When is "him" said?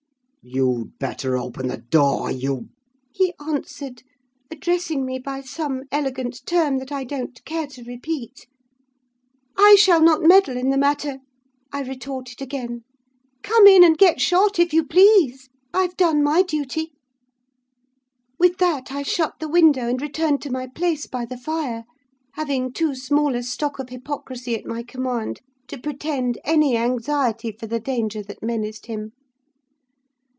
28.87-29.11